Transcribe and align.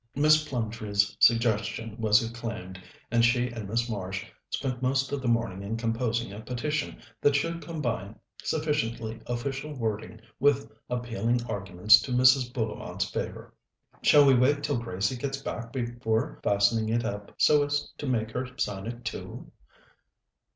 Miss 0.15 0.45
Plumtree's 0.47 1.15
suggestion 1.19 1.95
was 1.99 2.27
acclaimed, 2.27 2.81
and 3.11 3.23
she 3.23 3.49
and 3.49 3.69
Miss 3.69 3.87
Marsh 3.87 4.25
spent 4.49 4.81
most 4.81 5.11
of 5.11 5.21
the 5.21 5.27
morning 5.27 5.61
in 5.61 5.77
composing 5.77 6.33
a 6.33 6.39
petition 6.39 6.99
that 7.21 7.35
should 7.35 7.61
combine 7.61 8.17
sufficiently 8.41 9.21
official 9.27 9.75
wording 9.75 10.19
with 10.39 10.71
appealing 10.89 11.43
arguments 11.45 12.07
in 12.09 12.15
Mrs. 12.15 12.51
Bullivant's 12.51 13.11
favour. 13.11 13.53
"Shall 14.01 14.25
we 14.25 14.33
wait 14.33 14.63
till 14.63 14.79
Gracie 14.79 15.17
gets 15.17 15.37
back 15.37 15.71
before 15.71 16.39
fastening 16.41 16.89
it 16.89 17.05
up, 17.05 17.35
so 17.37 17.63
as 17.63 17.93
to 17.99 18.07
make 18.07 18.31
her 18.31 18.47
sign 18.57 18.87
it 18.87 19.05
too?" 19.05 19.51